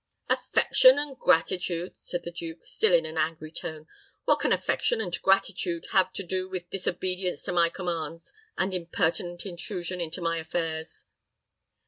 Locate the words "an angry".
3.05-3.51